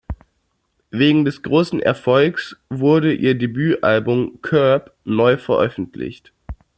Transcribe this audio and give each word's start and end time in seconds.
Wegen 0.89 1.25
des 1.25 1.43
großen 1.43 1.79
Erfolgs 1.79 2.57
wurde 2.71 3.13
ihr 3.13 3.35
Debütalbum 3.37 4.39
"Curb" 4.41 4.93
neu 5.03 5.37
veröffentlicht. 5.37 6.33